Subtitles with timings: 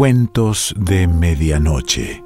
[0.00, 2.24] Cuentos de Medianoche.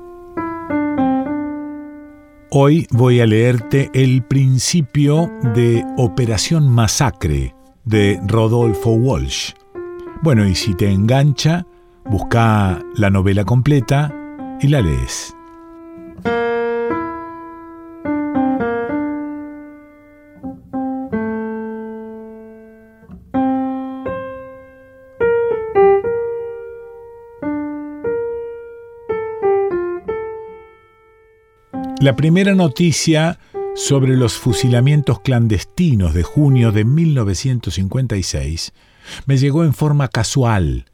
[2.50, 7.52] Hoy voy a leerte el principio de Operación Masacre
[7.84, 9.54] de Rodolfo Walsh.
[10.22, 11.66] Bueno, y si te engancha,
[12.08, 14.14] busca la novela completa
[14.60, 15.34] y la lees.
[32.04, 33.38] La primera noticia
[33.74, 38.74] sobre los fusilamientos clandestinos de junio de 1956
[39.24, 40.84] me llegó en forma casual,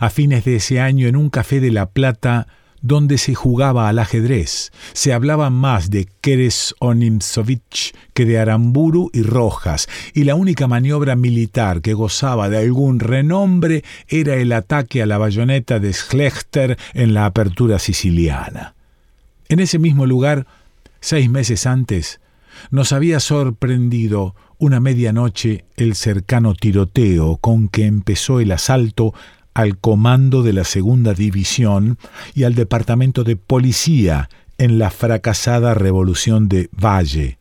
[0.00, 2.46] a fines de ese año en un café de La Plata
[2.80, 4.72] donde se jugaba al ajedrez.
[4.94, 11.14] Se hablaba más de Keres Onimsovich que de Aramburu y Rojas, y la única maniobra
[11.14, 17.12] militar que gozaba de algún renombre era el ataque a la bayoneta de Schlechter en
[17.12, 18.73] la apertura siciliana.
[19.48, 20.46] En ese mismo lugar,
[21.00, 22.20] seis meses antes,
[22.70, 29.12] nos había sorprendido una medianoche el cercano tiroteo con que empezó el asalto
[29.52, 31.98] al comando de la segunda división
[32.34, 34.28] y al departamento de policía
[34.58, 37.38] en la fracasada revolución de Valle.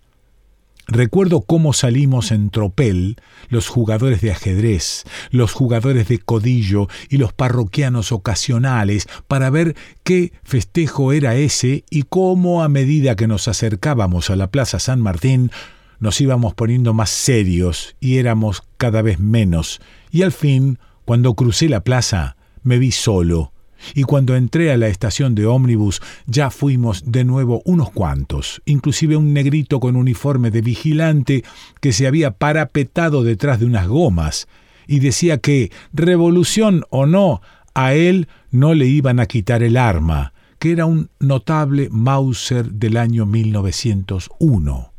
[0.88, 3.16] Recuerdo cómo salimos en tropel
[3.48, 10.34] los jugadores de ajedrez, los jugadores de codillo y los parroquianos ocasionales para ver qué
[10.44, 15.52] festejo era ese y cómo a medida que nos acercábamos a la Plaza San Martín
[16.00, 19.80] nos íbamos poniendo más serios y éramos cada vez menos,
[20.12, 23.53] y al fin, cuando crucé la plaza, me vi solo,
[23.94, 29.18] y cuando entré a la estación de ómnibus ya fuimos de nuevo unos cuantos, inclusive
[29.18, 31.44] un negrito con uniforme de vigilante
[31.82, 34.48] que se había parapetado detrás de unas gomas
[34.88, 37.42] y decía que, revolución o no,
[37.74, 42.98] a él no le iban a quitar el arma, que era un notable Mauser del
[42.98, 44.92] año 1901.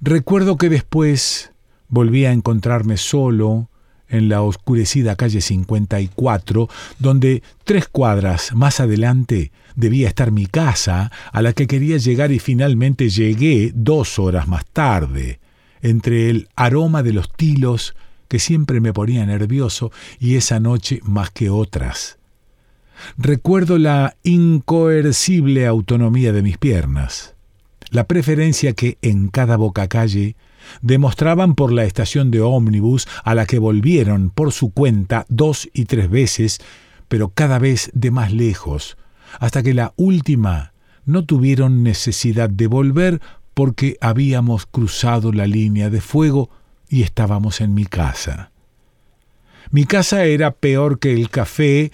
[0.00, 1.52] Recuerdo que después
[1.88, 3.68] volví a encontrarme solo,
[4.10, 11.42] en la oscurecida calle 54, donde tres cuadras más adelante debía estar mi casa, a
[11.42, 15.40] la que quería llegar y finalmente llegué dos horas más tarde,
[15.80, 17.94] entre el aroma de los tilos
[18.28, 22.18] que siempre me ponía nervioso y esa noche más que otras.
[23.16, 27.34] Recuerdo la incoercible autonomía de mis piernas,
[27.90, 30.36] la preferencia que en cada boca calle
[30.82, 35.84] demostraban por la estación de ómnibus a la que volvieron por su cuenta dos y
[35.84, 36.60] tres veces,
[37.08, 38.96] pero cada vez de más lejos,
[39.38, 40.72] hasta que la última
[41.04, 43.20] no tuvieron necesidad de volver
[43.54, 46.50] porque habíamos cruzado la línea de fuego
[46.88, 48.50] y estábamos en mi casa.
[49.70, 51.92] Mi casa era peor que el café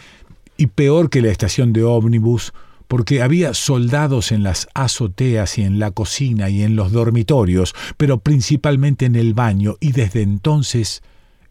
[0.56, 2.52] y peor que la estación de ómnibus,
[2.88, 8.18] porque había soldados en las azoteas y en la cocina y en los dormitorios, pero
[8.18, 11.02] principalmente en el baño, y desde entonces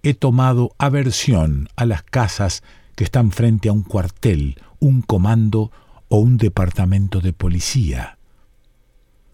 [0.03, 2.63] he tomado aversión a las casas
[2.95, 5.71] que están frente a un cuartel, un comando
[6.07, 8.17] o un departamento de policía.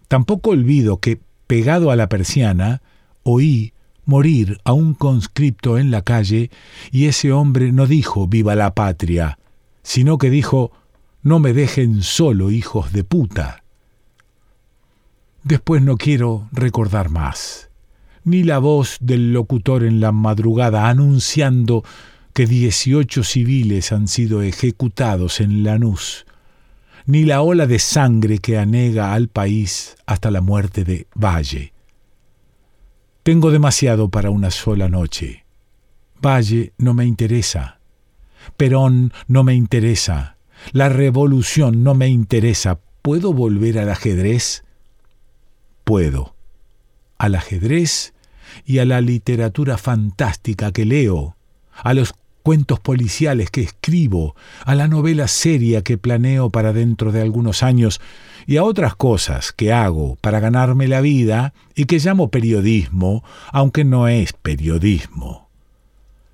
[0.08, 2.82] Tampoco olvido que, pegado a la persiana,
[3.22, 3.72] oí
[4.04, 6.50] morir a un conscripto en la calle
[6.90, 9.38] y ese hombre no dijo viva la patria,
[9.82, 10.72] sino que dijo
[11.22, 13.62] no me dejen solo, hijos de puta.
[15.44, 17.70] Después no quiero recordar más,
[18.24, 21.84] ni la voz del locutor en la madrugada anunciando
[22.32, 26.26] que dieciocho civiles han sido ejecutados en Lanús,
[27.06, 31.72] ni la ola de sangre que anega al país hasta la muerte de Valle.
[33.22, 35.44] Tengo demasiado para una sola noche.
[36.20, 37.78] Valle no me interesa.
[38.56, 40.36] Perón no me interesa.
[40.70, 42.78] La revolución no me interesa.
[43.02, 44.64] ¿Puedo volver al ajedrez?
[45.84, 46.34] Puedo.
[47.18, 48.14] Al ajedrez
[48.64, 51.36] y a la literatura fantástica que leo,
[51.74, 54.34] a los cuentos policiales que escribo,
[54.64, 58.00] a la novela seria que planeo para dentro de algunos años
[58.46, 63.84] y a otras cosas que hago para ganarme la vida y que llamo periodismo, aunque
[63.84, 65.48] no es periodismo.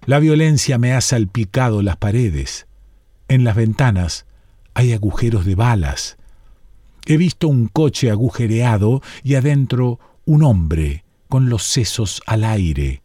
[0.06, 2.66] La violencia me ha salpicado las paredes,
[3.28, 4.24] en las ventanas
[4.78, 6.18] hay agujeros de balas.
[7.04, 13.02] He visto un coche agujereado y adentro un hombre con los sesos al aire.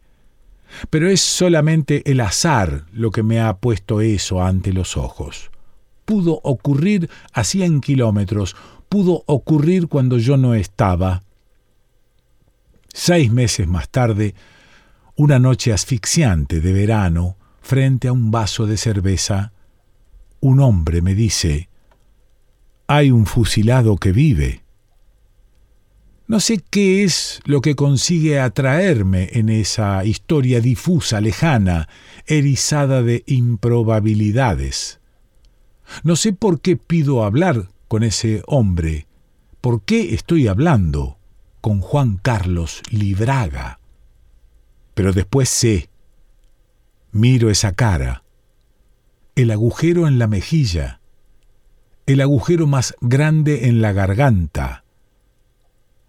[0.88, 5.50] Pero es solamente el azar lo que me ha puesto eso ante los ojos.
[6.04, 8.54] Pudo ocurrir a cien kilómetros,
[8.88, 11.24] pudo ocurrir cuando yo no estaba.
[12.92, 14.36] Seis meses más tarde,
[15.16, 19.50] una noche asfixiante de verano, frente a un vaso de cerveza,
[20.44, 21.70] un hombre me dice,
[22.86, 24.62] hay un fusilado que vive.
[26.26, 31.88] No sé qué es lo que consigue atraerme en esa historia difusa, lejana,
[32.26, 35.00] erizada de improbabilidades.
[36.02, 39.06] No sé por qué pido hablar con ese hombre,
[39.62, 41.16] por qué estoy hablando
[41.62, 43.80] con Juan Carlos Libraga.
[44.92, 45.88] Pero después sé,
[47.12, 48.23] miro esa cara,
[49.36, 51.00] el agujero en la mejilla,
[52.06, 54.84] el agujero más grande en la garganta,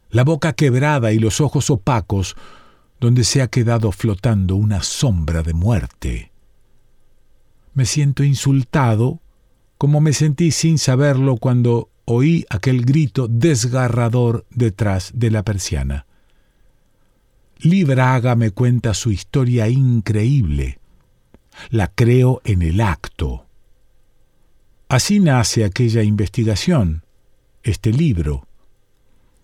[0.09, 2.35] la boca quebrada y los ojos opacos
[2.99, 6.31] donde se ha quedado flotando una sombra de muerte.
[7.73, 9.19] Me siento insultado,
[9.77, 16.05] como me sentí sin saberlo cuando oí aquel grito desgarrador detrás de la persiana.
[17.57, 20.79] Libraga me cuenta su historia increíble.
[21.69, 23.45] La creo en el acto.
[24.87, 27.03] Así nace aquella investigación,
[27.63, 28.47] este libro.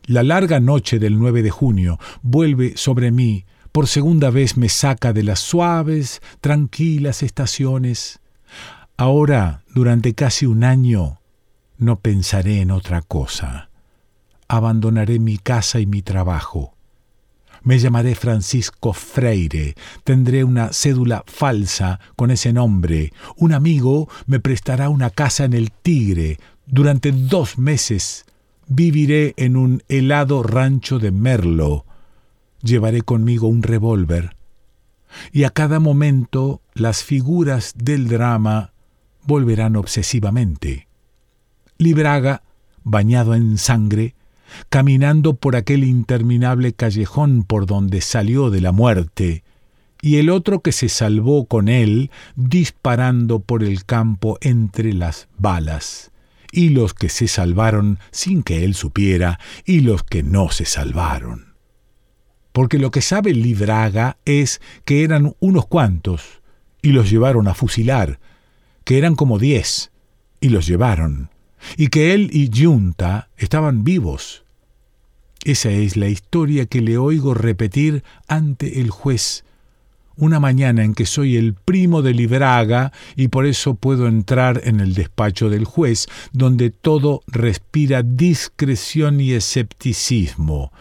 [0.05, 5.13] La larga noche del 9 de junio vuelve sobre mí, por segunda vez me saca
[5.13, 8.19] de las suaves, tranquilas estaciones.
[8.97, 11.19] Ahora, durante casi un año,
[11.77, 13.69] no pensaré en otra cosa.
[14.47, 16.75] Abandonaré mi casa y mi trabajo.
[17.63, 23.13] Me llamaré Francisco Freire, tendré una cédula falsa con ese nombre.
[23.37, 26.39] Un amigo me prestará una casa en el Tigre.
[26.65, 28.25] Durante dos meses
[28.67, 31.85] viviré en un helado rancho de Merlo.
[32.63, 34.35] Llevaré conmigo un revólver.
[35.31, 38.73] Y a cada momento las figuras del drama
[39.25, 40.87] volverán obsesivamente.
[41.77, 42.41] Libraga,
[42.83, 44.15] bañado en sangre,
[44.69, 49.43] caminando por aquel interminable callejón por donde salió de la muerte,
[50.01, 56.11] y el otro que se salvó con él disparando por el campo entre las balas,
[56.51, 61.53] y los que se salvaron sin que él supiera, y los que no se salvaron.
[62.51, 66.41] Porque lo que sabe Libraga es que eran unos cuantos,
[66.81, 68.19] y los llevaron a fusilar,
[68.83, 69.91] que eran como diez,
[70.41, 71.29] y los llevaron,
[71.77, 74.43] y que él y Junta estaban vivos.
[75.43, 79.43] Esa es la historia que le oigo repetir ante el juez,
[80.15, 84.79] una mañana en que soy el primo de Libraga y por eso puedo entrar en
[84.79, 90.71] el despacho del juez, donde todo respira discreción y escepticismo,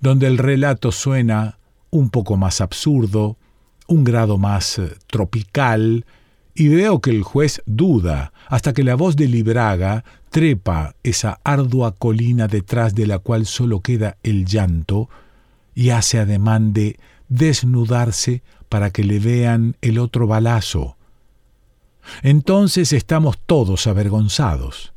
[0.00, 1.58] donde el relato suena
[1.90, 3.36] un poco más absurdo,
[3.88, 6.04] un grado más eh, tropical,
[6.56, 11.94] y veo que el juez duda hasta que la voz de Libraga trepa esa ardua
[11.94, 15.10] colina detrás de la cual solo queda el llanto
[15.74, 16.98] y hace ademán de
[17.28, 20.96] desnudarse para que le vean el otro balazo.
[22.22, 24.94] Entonces estamos todos avergonzados.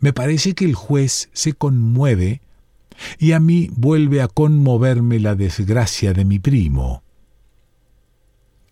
[0.00, 2.40] Me parece que el juez se conmueve
[3.20, 7.04] y a mí vuelve a conmoverme la desgracia de mi primo.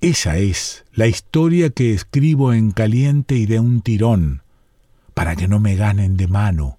[0.00, 4.42] Esa es la historia que escribo en caliente y de un tirón,
[5.14, 6.78] para que no me ganen de mano,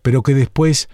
[0.00, 0.88] pero que después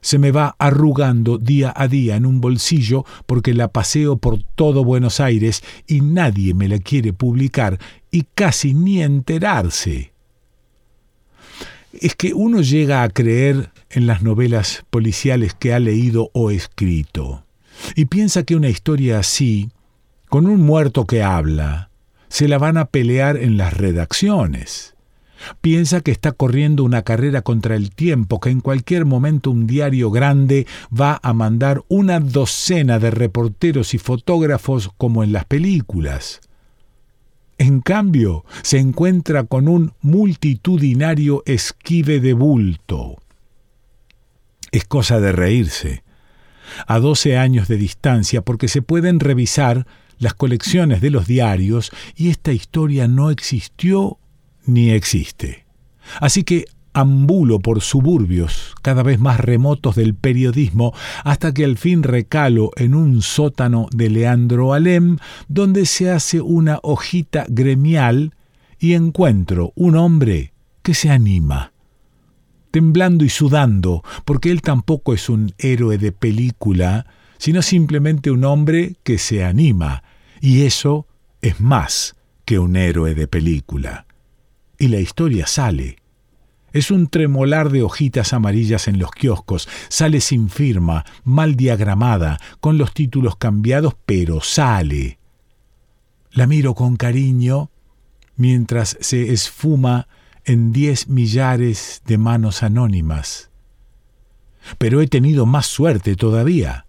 [0.00, 4.84] se me va arrugando día a día en un bolsillo porque la paseo por todo
[4.84, 7.78] Buenos Aires y nadie me la quiere publicar
[8.10, 10.12] y casi ni enterarse.
[11.92, 17.44] Es que uno llega a creer en las novelas policiales que ha leído o escrito,
[17.94, 19.70] y piensa que una historia así
[20.28, 21.90] con un muerto que habla,
[22.28, 24.94] se la van a pelear en las redacciones.
[25.60, 30.10] Piensa que está corriendo una carrera contra el tiempo, que en cualquier momento un diario
[30.10, 36.40] grande va a mandar una docena de reporteros y fotógrafos como en las películas.
[37.56, 43.16] En cambio, se encuentra con un multitudinario esquive de bulto.
[44.70, 46.04] Es cosa de reírse.
[46.86, 49.86] A doce años de distancia, porque se pueden revisar
[50.18, 54.18] las colecciones de los diarios y esta historia no existió
[54.64, 55.64] ni existe.
[56.20, 60.92] Así que ambulo por suburbios cada vez más remotos del periodismo
[61.24, 66.80] hasta que al fin recalo en un sótano de Leandro Alem donde se hace una
[66.82, 68.34] hojita gremial
[68.80, 71.72] y encuentro un hombre que se anima
[72.70, 77.06] temblando y sudando, porque él tampoco es un héroe de película,
[77.38, 80.02] sino simplemente un hombre que se anima,
[80.40, 81.06] y eso
[81.40, 84.06] es más que un héroe de película.
[84.78, 85.96] Y la historia sale.
[86.72, 92.76] Es un tremolar de hojitas amarillas en los kioscos, sale sin firma, mal diagramada, con
[92.78, 95.18] los títulos cambiados, pero sale.
[96.30, 97.70] La miro con cariño
[98.36, 100.08] mientras se esfuma
[100.44, 103.50] en diez millares de manos anónimas.
[104.78, 106.86] Pero he tenido más suerte todavía.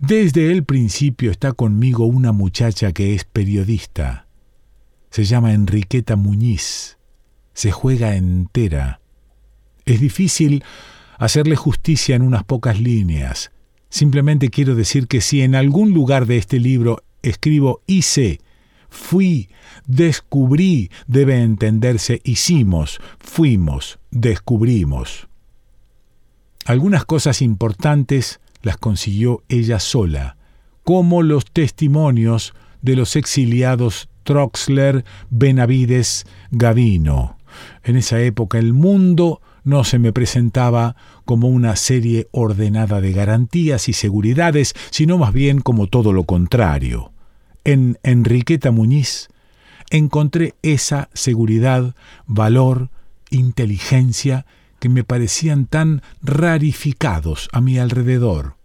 [0.00, 4.26] Desde el principio está conmigo una muchacha que es periodista.
[5.10, 6.98] Se llama Enriqueta Muñiz.
[7.52, 9.00] Se juega entera.
[9.86, 10.64] Es difícil
[11.18, 13.52] hacerle justicia en unas pocas líneas.
[13.88, 18.40] Simplemente quiero decir que si en algún lugar de este libro escribo hice,
[18.90, 19.48] fui,
[19.86, 25.28] descubrí, debe entenderse hicimos, fuimos, descubrimos.
[26.64, 30.36] Algunas cosas importantes las consiguió ella sola,
[30.82, 37.38] como los testimonios de los exiliados Troxler, Benavides, Gavino.
[37.84, 43.88] En esa época el mundo no se me presentaba como una serie ordenada de garantías
[43.88, 47.12] y seguridades, sino más bien como todo lo contrario.
[47.64, 49.28] En Enriqueta Muñiz
[49.90, 51.94] encontré esa seguridad,
[52.26, 52.90] valor,
[53.30, 54.46] inteligencia
[54.84, 58.56] que me parecían tan rarificados a mi alrededor.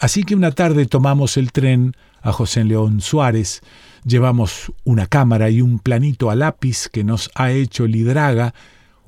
[0.00, 3.60] Así que una tarde tomamos el tren a José León Suárez,
[4.04, 8.54] llevamos una cámara y un planito a lápiz que nos ha hecho Lidraga,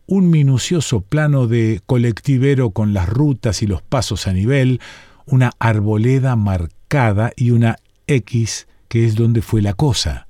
[0.06, 4.80] un minucioso plano de colectivero con las rutas y los pasos a nivel,
[5.26, 10.28] una arboleda marcada y una X que es donde fue la cosa.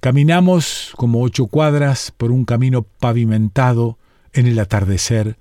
[0.00, 3.96] Caminamos como ocho cuadras por un camino pavimentado
[4.32, 5.36] en el atardecer,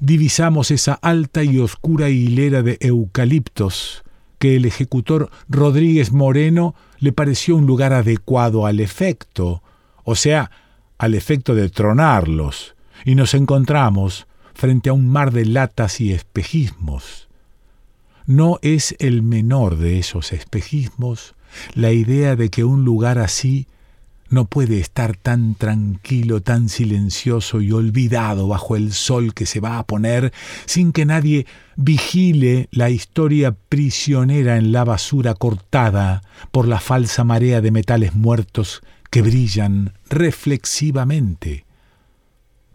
[0.00, 4.02] divisamos esa alta y oscura hilera de eucaliptos
[4.38, 9.62] que el ejecutor Rodríguez Moreno le pareció un lugar adecuado al efecto,
[10.04, 10.50] o sea,
[10.98, 12.74] al efecto de tronarlos,
[13.04, 17.28] y nos encontramos frente a un mar de latas y espejismos.
[18.26, 21.34] No es el menor de esos espejismos
[21.74, 23.66] la idea de que un lugar así
[24.30, 29.78] no puede estar tan tranquilo, tan silencioso y olvidado bajo el sol que se va
[29.78, 30.32] a poner
[30.66, 37.60] sin que nadie vigile la historia prisionera en la basura cortada por la falsa marea
[37.60, 41.64] de metales muertos que brillan reflexivamente.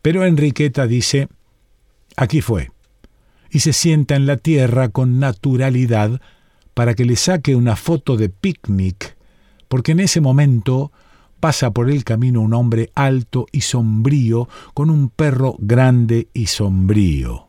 [0.01, 1.27] Pero Enriqueta dice,
[2.15, 2.71] aquí fue
[3.51, 6.21] y se sienta en la tierra con naturalidad
[6.73, 9.17] para que le saque una foto de picnic,
[9.67, 10.91] porque en ese momento
[11.39, 17.47] pasa por el camino un hombre alto y sombrío con un perro grande y sombrío.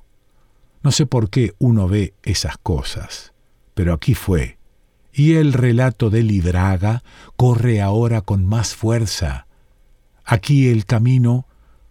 [0.82, 3.32] No sé por qué uno ve esas cosas,
[3.75, 4.59] pero aquí fue,
[5.12, 7.02] y el relato de Lidraga
[7.37, 9.47] corre ahora con más fuerza.
[10.25, 11.47] Aquí el camino,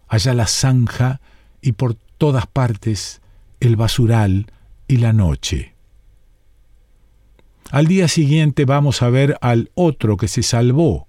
[0.07, 1.21] allá la zanja,
[1.61, 3.21] y por todas partes
[3.59, 4.51] el basural
[4.87, 5.75] y la noche.
[7.69, 11.08] Al día siguiente vamos a ver al otro que se salvó,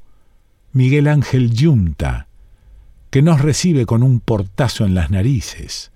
[0.73, 2.29] Miguel Ángel Yunta,
[3.11, 5.91] que nos recibe con un portazo en las narices.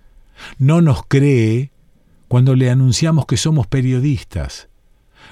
[0.58, 1.70] No nos cree
[2.28, 4.68] cuando le anunciamos que somos periodistas.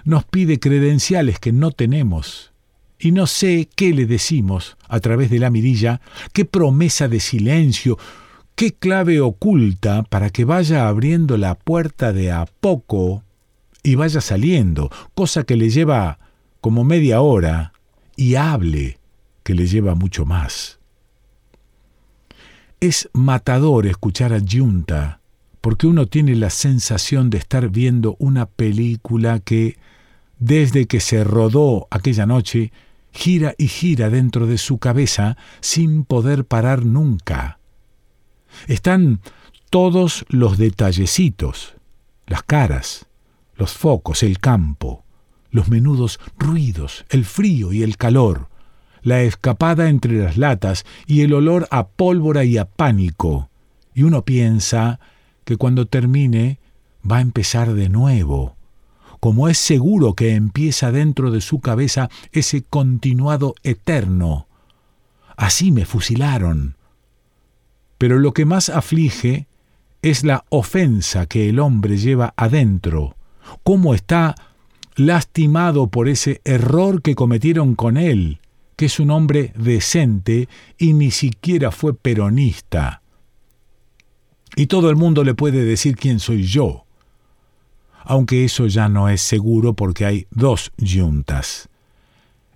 [0.04, 2.52] Nos pide credenciales que no tenemos.
[2.98, 6.00] Y no sé qué le decimos a través de la mirilla,
[6.32, 7.98] qué promesa de silencio,
[8.54, 13.24] ¿Qué clave oculta para que vaya abriendo la puerta de a poco
[13.82, 16.18] y vaya saliendo, cosa que le lleva
[16.60, 17.72] como media hora,
[18.14, 18.98] y hable,
[19.42, 20.78] que le lleva mucho más?
[22.80, 25.20] Es matador escuchar a Junta,
[25.60, 29.78] porque uno tiene la sensación de estar viendo una película que,
[30.38, 32.72] desde que se rodó aquella noche,
[33.12, 37.58] gira y gira dentro de su cabeza sin poder parar nunca
[38.66, 39.20] están
[39.70, 41.74] todos los detallecitos,
[42.26, 43.06] las caras,
[43.56, 45.04] los focos, el campo,
[45.50, 48.48] los menudos ruidos, el frío y el calor,
[49.02, 53.48] la escapada entre las latas y el olor a pólvora y a pánico,
[53.94, 55.00] y uno piensa
[55.44, 56.58] que cuando termine
[57.08, 58.56] va a empezar de nuevo,
[59.20, 64.46] como es seguro que empieza dentro de su cabeza ese continuado eterno.
[65.36, 66.76] Así me fusilaron,
[67.98, 69.46] pero lo que más aflige
[70.02, 73.16] es la ofensa que el hombre lleva adentro,
[73.62, 74.34] cómo está
[74.96, 78.40] lastimado por ese error que cometieron con él,
[78.82, 83.00] que es un hombre decente y ni siquiera fue peronista.
[84.56, 86.84] Y todo el mundo le puede decir quién soy yo,
[88.02, 91.68] aunque eso ya no es seguro porque hay dos yuntas.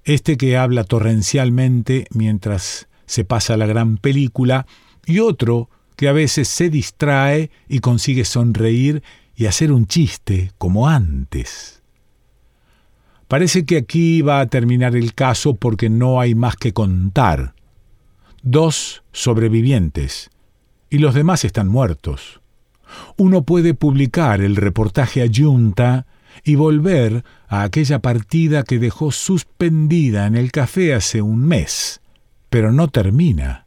[0.02, 4.66] Este que habla torrencialmente mientras se pasa la gran película,
[5.06, 9.04] y otro que a veces se distrae y consigue sonreír
[9.36, 11.75] y hacer un chiste como antes.
[13.28, 17.54] Parece que aquí va a terminar el caso porque no hay más que contar.
[18.42, 20.30] dos sobrevivientes
[20.88, 22.40] y los demás están muertos.
[23.16, 26.06] Uno puede publicar el reportaje a Junta
[26.44, 32.00] y volver a aquella partida que dejó suspendida en el café hace un mes,
[32.50, 33.66] pero no termina.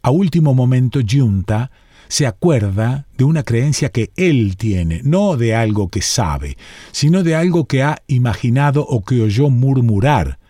[0.00, 1.70] A último momento Junta
[2.10, 6.56] se acuerda de una creencia que él tiene, no de algo que sabe,
[6.90, 10.40] sino de algo que ha imaginado o que oyó murmurar,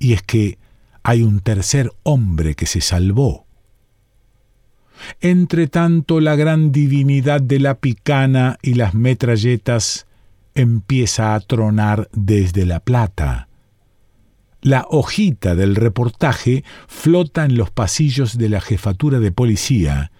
[0.00, 0.58] y es que
[1.04, 3.46] hay un tercer hombre que se salvó.
[5.20, 10.08] Entre tanto, la gran divinidad de la picana y las metralletas
[10.56, 13.46] empieza a tronar desde La Plata.
[14.60, 20.10] La hojita del reportaje flota en los pasillos de la jefatura de policía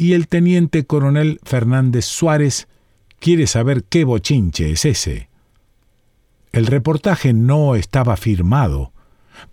[0.00, 2.68] y el teniente coronel Fernández Suárez
[3.18, 5.28] quiere saber qué bochinche es ese.
[6.52, 8.94] El reportaje no estaba firmado,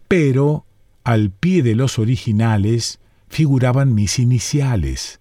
[0.08, 0.63] pero
[1.04, 5.20] al pie de los originales figuraban mis iniciales.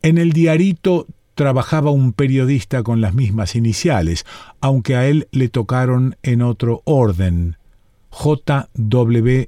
[0.00, 4.24] En el diarito trabajaba un periodista con las mismas iniciales,
[4.62, 7.58] aunque a él le tocaron en otro orden,
[8.10, 9.46] JWR.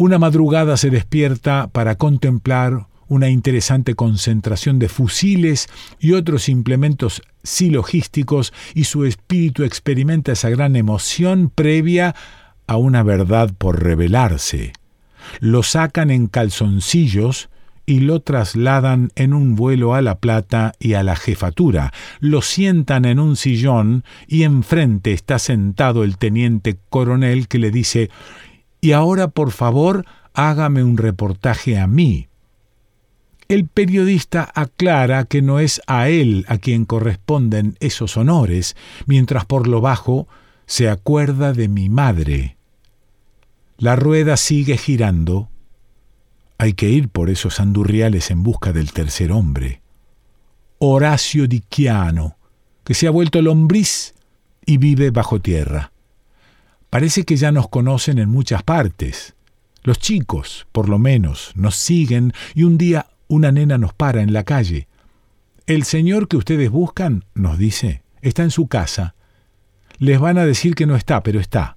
[0.00, 5.66] Una madrugada se despierta para contemplar una interesante concentración de fusiles
[5.98, 12.14] y otros implementos silogísticos y su espíritu experimenta esa gran emoción previa
[12.68, 14.72] a una verdad por revelarse.
[15.40, 17.48] Lo sacan en calzoncillos
[17.84, 21.92] y lo trasladan en un vuelo a La Plata y a la jefatura.
[22.20, 28.10] Lo sientan en un sillón y enfrente está sentado el teniente coronel que le dice
[28.80, 30.04] Y ahora, por favor,
[30.34, 32.28] hágame un reportaje a mí.
[33.48, 39.66] El periodista aclara que no es a él a quien corresponden esos honores, mientras por
[39.66, 40.28] lo bajo
[40.66, 42.56] se acuerda de mi madre.
[43.78, 45.48] La rueda sigue girando
[46.58, 49.80] hay que ir por esos andurriales en busca del tercer hombre.
[50.78, 52.36] Horacio Diquiano,
[52.84, 54.14] que se ha vuelto lombriz
[54.66, 55.92] y vive bajo tierra.
[56.90, 59.34] Parece que ya nos conocen en muchas partes.
[59.82, 64.32] Los chicos, por lo menos, nos siguen y un día una nena nos para en
[64.32, 64.88] la calle.
[65.66, 69.14] El señor que ustedes buscan, nos dice, está en su casa.
[69.98, 71.76] Les van a decir que no está, pero está.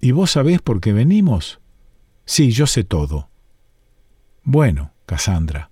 [0.00, 1.60] ¿Y vos sabés por qué venimos?
[2.24, 3.28] Sí, yo sé todo.
[4.44, 5.70] Bueno, Cassandra.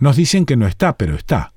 [0.00, 1.52] Nos dicen que no está, pero está.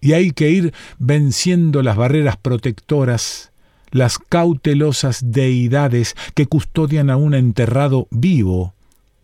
[0.00, 3.52] Y hay que ir venciendo las barreras protectoras,
[3.90, 8.74] las cautelosas deidades que custodian a un enterrado vivo,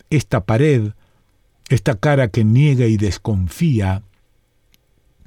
[0.09, 0.93] esta pared,
[1.69, 4.03] esta cara que niega y desconfía,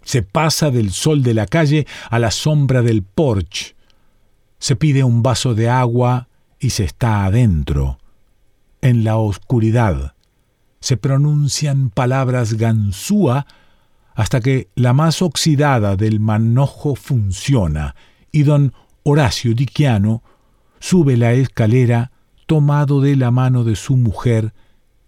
[0.03, 3.75] se pasa del sol de la calle a la sombra del porche,
[4.59, 7.99] se pide un vaso de agua y se está adentro,
[8.81, 10.15] en la oscuridad,
[10.81, 13.47] se pronuncian palabras ganzúa
[14.15, 17.97] hasta que la más oxidada del manojo funciona
[18.33, 18.73] y don
[19.09, 20.25] Horacio Diquiano
[20.81, 22.11] sube la escalera
[22.47, 24.53] tomado de la mano de su mujer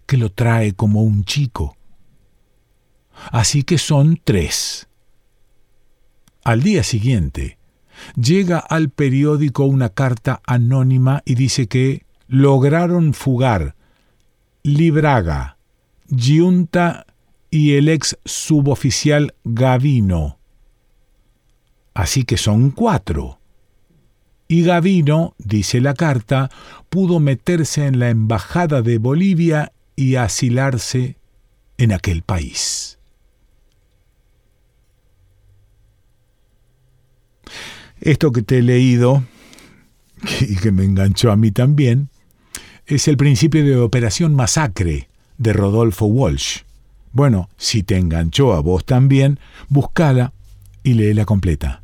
[0.05, 1.75] que lo trae como un chico.
[3.29, 4.87] Así que son tres.
[6.45, 7.57] Al día siguiente,
[8.15, 13.75] llega al periódico una carta anónima y dice que lograron fugar
[14.63, 15.57] Libraga,
[16.07, 17.05] Giunta
[17.51, 20.39] y el ex suboficial Gavino.
[21.93, 23.38] Así que son cuatro.
[24.51, 26.49] Y Gavino, dice la carta,
[26.89, 31.17] pudo meterse en la embajada de Bolivia y asilarse
[31.77, 32.97] en aquel país.
[38.01, 39.23] Esto que te he leído,
[40.41, 42.09] y que me enganchó a mí también,
[42.87, 46.61] es el principio de Operación Masacre, de Rodolfo Walsh.
[47.11, 50.33] Bueno, si te enganchó a vos también, búscala
[50.81, 51.83] y léela completa.